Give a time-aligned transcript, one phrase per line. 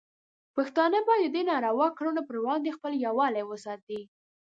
[0.55, 4.01] پښتانه باید د دې ناروا کړنو پر وړاندې خپل یووالی وساتي.